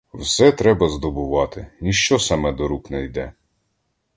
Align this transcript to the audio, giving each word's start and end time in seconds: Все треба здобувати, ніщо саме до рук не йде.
Все 0.13 0.51
треба 0.51 0.89
здобувати, 0.89 1.67
ніщо 1.81 2.19
саме 2.19 2.51
до 2.51 2.67
рук 2.67 2.89
не 2.91 3.03
йде. 3.03 3.33